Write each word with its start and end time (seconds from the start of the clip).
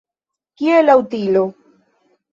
Kie 0.57 0.79
la 0.87 0.97
utilo? 1.03 1.45